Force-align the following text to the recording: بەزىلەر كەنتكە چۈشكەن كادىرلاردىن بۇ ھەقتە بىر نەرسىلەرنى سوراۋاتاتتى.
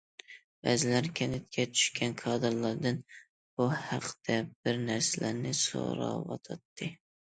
بەزىلەر 0.67 1.09
كەنتكە 1.19 1.65
چۈشكەن 1.75 2.17
كادىرلاردىن 2.23 2.99
بۇ 3.19 3.71
ھەقتە 3.85 4.41
بىر 4.51 4.85
نەرسىلەرنى 4.91 5.57
سوراۋاتاتتى. 5.65 6.95